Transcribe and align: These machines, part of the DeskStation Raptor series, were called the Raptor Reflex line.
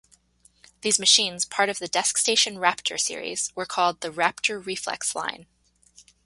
These 0.81 0.97
machines, 0.99 1.45
part 1.45 1.69
of 1.69 1.77
the 1.77 1.87
DeskStation 1.87 2.57
Raptor 2.57 2.99
series, 2.99 3.55
were 3.55 3.67
called 3.67 4.01
the 4.01 4.09
Raptor 4.09 4.57
Reflex 4.65 5.13
line. 5.13 5.45